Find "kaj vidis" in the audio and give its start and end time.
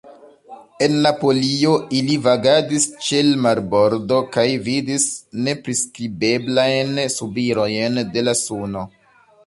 4.37-5.07